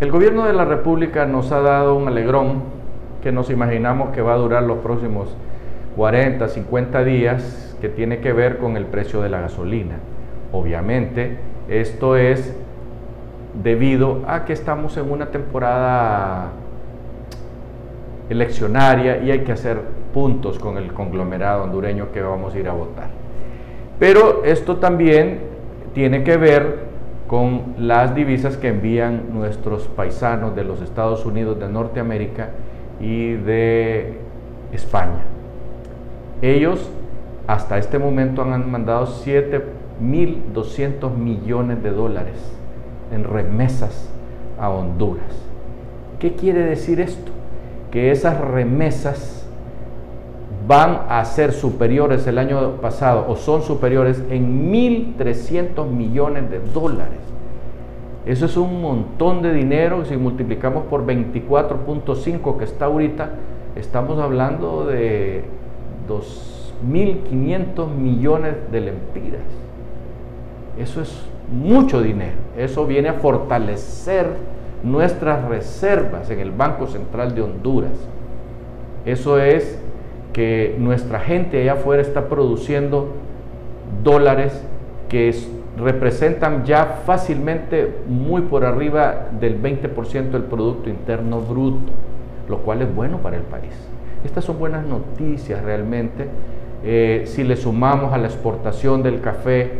El 0.00 0.12
gobierno 0.12 0.46
de 0.46 0.52
la 0.52 0.64
República 0.64 1.26
nos 1.26 1.50
ha 1.50 1.60
dado 1.60 1.96
un 1.96 2.06
alegrón 2.06 2.62
que 3.20 3.32
nos 3.32 3.50
imaginamos 3.50 4.10
que 4.10 4.22
va 4.22 4.34
a 4.34 4.36
durar 4.36 4.62
los 4.62 4.78
próximos 4.78 5.36
40, 5.96 6.46
50 6.46 7.02
días, 7.02 7.76
que 7.80 7.88
tiene 7.88 8.20
que 8.20 8.32
ver 8.32 8.58
con 8.58 8.76
el 8.76 8.86
precio 8.86 9.20
de 9.22 9.28
la 9.28 9.40
gasolina. 9.40 9.96
Obviamente, 10.52 11.38
esto 11.68 12.16
es 12.16 12.56
debido 13.60 14.22
a 14.28 14.44
que 14.44 14.52
estamos 14.52 14.96
en 14.98 15.10
una 15.10 15.26
temporada 15.26 16.52
eleccionaria 18.30 19.18
y 19.18 19.32
hay 19.32 19.40
que 19.40 19.50
hacer 19.50 19.80
puntos 20.14 20.60
con 20.60 20.76
el 20.76 20.92
conglomerado 20.92 21.64
hondureño 21.64 22.12
que 22.12 22.22
vamos 22.22 22.54
a 22.54 22.58
ir 22.60 22.68
a 22.68 22.72
votar. 22.72 23.08
Pero 23.98 24.44
esto 24.44 24.76
también 24.76 25.40
tiene 25.92 26.22
que 26.22 26.36
ver 26.36 26.87
con 27.28 27.74
las 27.78 28.16
divisas 28.16 28.56
que 28.56 28.68
envían 28.68 29.34
nuestros 29.34 29.86
paisanos 29.86 30.56
de 30.56 30.64
los 30.64 30.80
Estados 30.80 31.26
Unidos 31.26 31.60
de 31.60 31.68
Norteamérica 31.68 32.48
y 33.00 33.34
de 33.34 34.14
España. 34.72 35.20
Ellos 36.40 36.90
hasta 37.46 37.76
este 37.78 37.98
momento 37.98 38.40
han 38.42 38.70
mandado 38.70 39.06
7.200 39.06 41.14
millones 41.14 41.82
de 41.82 41.90
dólares 41.90 42.38
en 43.12 43.24
remesas 43.24 44.08
a 44.58 44.70
Honduras. 44.70 45.44
¿Qué 46.18 46.34
quiere 46.34 46.64
decir 46.64 46.98
esto? 46.98 47.30
Que 47.90 48.10
esas 48.10 48.40
remesas 48.40 49.37
van 50.68 51.06
a 51.08 51.24
ser 51.24 51.52
superiores 51.52 52.26
el 52.26 52.36
año 52.36 52.72
pasado 52.82 53.24
o 53.26 53.36
son 53.36 53.62
superiores 53.62 54.22
en 54.30 54.70
1.300 54.70 55.88
millones 55.88 56.50
de 56.50 56.60
dólares. 56.60 57.20
Eso 58.26 58.44
es 58.44 58.56
un 58.58 58.82
montón 58.82 59.40
de 59.40 59.54
dinero. 59.54 60.04
Si 60.04 60.14
multiplicamos 60.18 60.84
por 60.84 61.06
24.5 61.06 62.58
que 62.58 62.64
está 62.64 62.84
ahorita, 62.84 63.30
estamos 63.76 64.18
hablando 64.18 64.84
de 64.84 65.44
2.500 66.06 67.88
millones 67.88 68.54
de 68.70 68.80
lempiras. 68.82 69.40
Eso 70.78 71.00
es 71.00 71.24
mucho 71.50 72.02
dinero. 72.02 72.36
Eso 72.58 72.84
viene 72.84 73.08
a 73.08 73.14
fortalecer 73.14 74.26
nuestras 74.82 75.48
reservas 75.48 76.28
en 76.28 76.40
el 76.40 76.50
Banco 76.50 76.86
Central 76.86 77.34
de 77.34 77.40
Honduras. 77.40 77.92
Eso 79.06 79.38
es 79.38 79.80
que 80.38 80.76
nuestra 80.78 81.18
gente 81.18 81.60
allá 81.60 81.72
afuera 81.72 82.00
está 82.00 82.28
produciendo 82.28 83.08
dólares 84.04 84.64
que 85.08 85.34
representan 85.76 86.64
ya 86.64 87.00
fácilmente 87.04 87.92
muy 88.06 88.42
por 88.42 88.64
arriba 88.64 89.30
del 89.40 89.60
20% 89.60 90.30
del 90.30 90.44
Producto 90.44 90.90
Interno 90.90 91.40
Bruto, 91.40 91.90
lo 92.48 92.58
cual 92.58 92.82
es 92.82 92.94
bueno 92.94 93.18
para 93.18 93.36
el 93.36 93.42
país. 93.42 93.72
Estas 94.24 94.44
son 94.44 94.60
buenas 94.60 94.86
noticias 94.86 95.60
realmente. 95.64 96.28
Eh, 96.84 97.24
si 97.26 97.42
le 97.42 97.56
sumamos 97.56 98.12
a 98.12 98.18
la 98.18 98.28
exportación 98.28 99.02
del 99.02 99.20
café, 99.20 99.72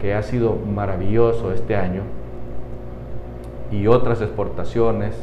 que 0.00 0.14
ha 0.14 0.22
sido 0.22 0.54
maravilloso 0.72 1.50
este 1.50 1.74
año, 1.74 2.02
y 3.72 3.88
otras 3.88 4.22
exportaciones, 4.22 5.16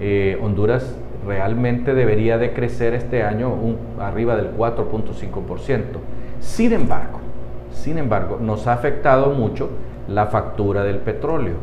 eh, 0.00 0.36
Honduras 0.42 0.96
realmente 1.26 1.94
debería 1.94 2.38
de 2.38 2.52
crecer 2.52 2.94
este 2.94 3.22
año 3.22 3.50
un, 3.50 3.76
arriba 4.00 4.36
del 4.36 4.56
4.5%. 4.56 5.82
Sin 6.40 6.72
embargo, 6.72 7.20
sin 7.72 7.98
embargo, 7.98 8.38
nos 8.40 8.66
ha 8.66 8.72
afectado 8.72 9.30
mucho 9.30 9.70
la 10.08 10.26
factura 10.26 10.82
del 10.82 10.98
petróleo. 10.98 11.54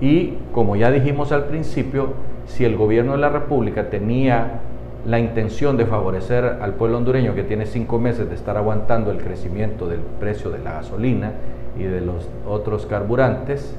Y 0.00 0.34
como 0.52 0.76
ya 0.76 0.90
dijimos 0.90 1.32
al 1.32 1.44
principio, 1.44 2.14
si 2.46 2.64
el 2.64 2.76
gobierno 2.76 3.12
de 3.12 3.18
la 3.18 3.28
República 3.28 3.90
tenía 3.90 4.60
la 5.06 5.20
intención 5.20 5.76
de 5.76 5.86
favorecer 5.86 6.58
al 6.60 6.74
pueblo 6.74 6.98
hondureño 6.98 7.34
que 7.34 7.44
tiene 7.44 7.66
cinco 7.66 7.98
meses 7.98 8.28
de 8.28 8.34
estar 8.34 8.56
aguantando 8.56 9.10
el 9.10 9.18
crecimiento 9.18 9.86
del 9.86 10.00
precio 10.00 10.50
de 10.50 10.58
la 10.58 10.72
gasolina 10.72 11.32
y 11.78 11.84
de 11.84 12.00
los 12.00 12.28
otros 12.46 12.86
carburantes, 12.86 13.76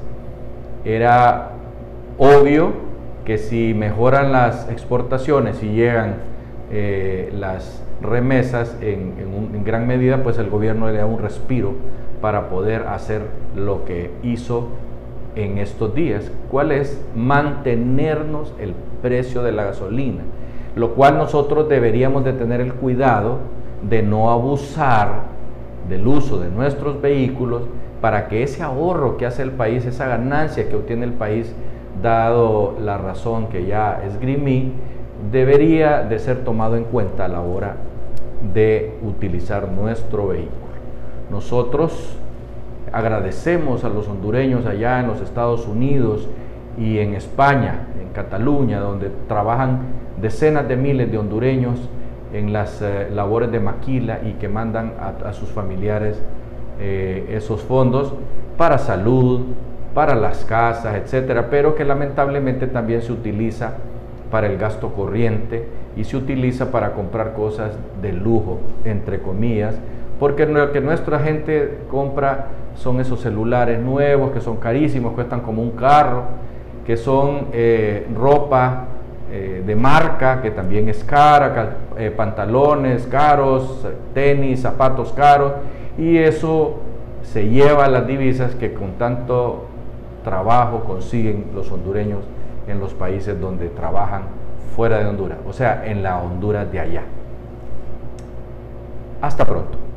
era 0.84 1.50
obvio 2.16 2.87
que 3.28 3.36
si 3.36 3.74
mejoran 3.74 4.32
las 4.32 4.70
exportaciones 4.70 5.62
y 5.62 5.66
llegan 5.66 6.14
eh, 6.72 7.30
las 7.38 7.84
remesas 8.00 8.74
en, 8.80 9.12
en, 9.54 9.64
gran 9.64 9.86
medida, 9.86 10.22
pues 10.22 10.38
el 10.38 10.48
gobierno 10.48 10.90
le 10.90 10.96
da 10.96 11.04
un 11.04 11.18
respiro 11.18 11.74
para 12.22 12.48
poder 12.48 12.86
hacer 12.86 13.20
lo 13.54 13.84
que 13.84 14.10
hizo 14.22 14.68
en 15.36 15.58
estos 15.58 15.94
días, 15.94 16.32
cuál 16.50 16.72
es 16.72 16.98
mantenernos 17.14 18.54
el 18.58 18.72
precio 19.02 19.42
de 19.42 19.52
la 19.52 19.64
gasolina, 19.64 20.22
lo 20.74 20.94
cual 20.94 21.18
nosotros 21.18 21.68
deberíamos 21.68 22.24
de 22.24 22.32
tener 22.32 22.62
el 22.62 22.72
cuidado 22.72 23.40
de 23.82 24.02
no 24.02 24.30
abusar 24.30 25.24
del 25.86 26.06
uso 26.06 26.40
de 26.40 26.48
nuestros 26.48 27.02
vehículos 27.02 27.64
para 28.00 28.26
que 28.28 28.42
ese 28.42 28.62
ahorro 28.62 29.18
que 29.18 29.26
hace 29.26 29.42
el 29.42 29.50
país, 29.50 29.84
esa 29.84 30.06
ganancia 30.06 30.66
que 30.70 30.76
obtiene 30.76 31.04
el 31.04 31.12
país, 31.12 31.54
dado 32.02 32.76
la 32.80 32.98
razón 32.98 33.48
que 33.48 33.66
ya 33.66 34.02
esgrimí, 34.04 34.72
debería 35.32 36.02
de 36.02 36.18
ser 36.18 36.44
tomado 36.44 36.76
en 36.76 36.84
cuenta 36.84 37.24
a 37.24 37.28
la 37.28 37.40
hora 37.40 37.76
de 38.54 38.98
utilizar 39.02 39.70
nuestro 39.70 40.28
vehículo. 40.28 40.68
Nosotros 41.30 42.16
agradecemos 42.92 43.84
a 43.84 43.88
los 43.88 44.08
hondureños 44.08 44.64
allá 44.66 45.00
en 45.00 45.08
los 45.08 45.20
Estados 45.20 45.66
Unidos 45.66 46.28
y 46.78 46.98
en 46.98 47.14
España, 47.14 47.88
en 48.00 48.08
Cataluña, 48.10 48.80
donde 48.80 49.10
trabajan 49.26 49.80
decenas 50.20 50.68
de 50.68 50.76
miles 50.76 51.10
de 51.10 51.18
hondureños 51.18 51.78
en 52.32 52.52
las 52.52 52.80
eh, 52.82 53.08
labores 53.12 53.50
de 53.50 53.60
maquila 53.60 54.20
y 54.24 54.34
que 54.34 54.48
mandan 54.48 54.92
a, 55.00 55.32
sus 55.32 55.48
familiares 55.48 56.22
eh, 56.80 57.26
esos 57.30 57.62
fondos 57.62 58.14
para 58.56 58.78
salud, 58.78 59.42
para 59.98 60.14
las 60.14 60.44
casas, 60.44 60.94
etcétera, 60.94 61.48
pero 61.50 61.74
que 61.74 61.84
lamentablemente 61.84 62.68
también 62.68 63.02
se 63.02 63.10
utiliza 63.10 63.72
para 64.30 64.46
el 64.46 64.56
gasto 64.56 64.92
corriente 64.92 65.64
y 65.96 66.04
se 66.04 66.16
utiliza 66.16 66.70
para 66.70 66.92
comprar 66.92 67.32
cosas 67.32 67.72
de 68.00 68.12
lujo, 68.12 68.60
entre 68.84 69.18
comillas, 69.18 69.74
porque 70.20 70.46
lo 70.46 70.70
que 70.70 70.80
nuestra 70.80 71.18
gente 71.18 71.78
compra 71.90 72.46
son 72.76 73.00
esos 73.00 73.22
celulares 73.22 73.80
nuevos 73.80 74.30
que 74.30 74.40
son 74.40 74.58
carísimos, 74.58 75.14
cuestan 75.14 75.40
como 75.40 75.62
un 75.62 75.72
carro, 75.72 76.22
que 76.86 76.96
son 76.96 77.48
eh, 77.52 78.06
ropa 78.14 78.84
eh, 79.32 79.64
de 79.66 79.74
marca 79.74 80.42
que 80.42 80.52
también 80.52 80.88
es 80.88 81.02
cara, 81.02 81.76
eh, 81.98 82.12
pantalones 82.16 83.04
caros, 83.08 83.84
tenis, 84.14 84.60
zapatos 84.60 85.12
caros, 85.12 85.54
y 85.98 86.18
eso 86.18 86.76
se 87.24 87.48
lleva 87.48 87.86
a 87.86 87.88
las 87.88 88.06
divisas 88.06 88.54
que 88.54 88.72
con 88.72 88.92
tanto 88.92 89.64
trabajo 90.28 90.84
consiguen 90.84 91.46
los 91.54 91.72
hondureños 91.72 92.20
en 92.66 92.80
los 92.80 92.92
países 92.92 93.40
donde 93.40 93.70
trabajan 93.70 94.24
fuera 94.76 94.98
de 94.98 95.06
Honduras, 95.06 95.38
o 95.48 95.54
sea, 95.54 95.86
en 95.86 96.02
la 96.02 96.18
Honduras 96.18 96.70
de 96.70 96.80
allá. 96.80 97.02
Hasta 99.22 99.46
pronto. 99.46 99.87